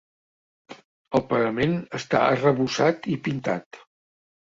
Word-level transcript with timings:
El 1.19 1.25
parament 1.35 1.77
està 2.01 2.25
arrebossat 2.33 3.13
i 3.15 3.23
pintat. 3.31 3.83